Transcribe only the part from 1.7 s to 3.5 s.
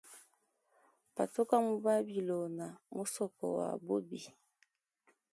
babilona musoko